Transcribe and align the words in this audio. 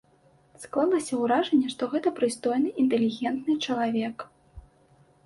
Склалася 0.61 1.19
ўражанне, 1.23 1.67
што 1.73 1.83
гэта 1.91 2.13
прыстойны 2.19 2.71
інтэлігентны 2.85 3.53
чалавек. 3.67 4.25